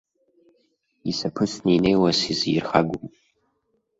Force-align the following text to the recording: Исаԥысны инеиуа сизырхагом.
Исаԥысны 1.09 1.71
инеиуа 1.75 2.11
сизырхагом. 2.19 3.03